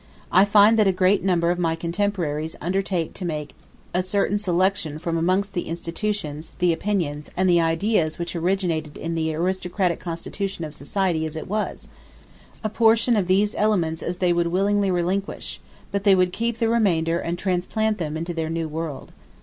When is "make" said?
3.23-3.53